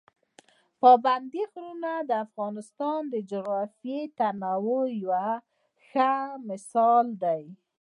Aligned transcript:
پابندي 0.81 1.43
غرونه 1.53 1.91
د 2.09 2.11
افغانستان 2.25 2.99
د 3.13 3.15
جغرافیوي 3.31 4.01
تنوع 4.19 4.83
یو 5.01 5.15
ښه 5.87 6.11
مثال 6.49 7.05
دی. 7.23 7.43